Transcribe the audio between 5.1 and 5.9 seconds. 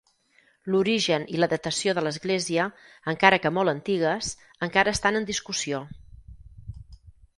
en discussió.